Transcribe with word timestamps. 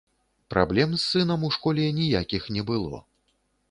Праблем 0.53 0.95
з 0.95 0.99
сынам 1.11 1.45
у 1.51 1.53
школе 1.59 1.87
ніякіх 2.01 2.53
не 2.57 2.69
было. 2.73 3.09